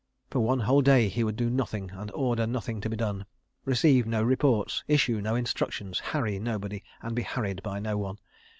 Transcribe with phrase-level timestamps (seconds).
[0.31, 3.23] For one whole day he would do nothing and order nothing to be done;
[3.65, 8.17] receive no reports, issue no instructions, harry nobody and be harried by none.